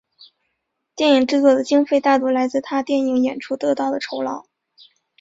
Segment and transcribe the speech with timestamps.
[0.95, 4.45] 电影制作的经费大多来自他电影演出得到的酬劳。